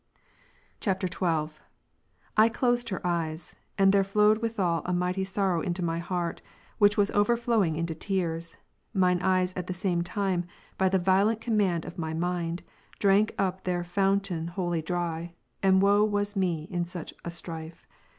[0.83, 1.49] [XII.] 29.
[2.35, 6.41] I closed her eyes; and there flowed withal a mighty sorrow into my heart,
[6.79, 8.57] which was overflowing into tears;
[8.95, 10.45] mine eyes at the same time,
[10.75, 12.63] by the violent command of my mind,
[12.97, 17.85] drank up their fountain wholly dry; and woe w'as me in such a strife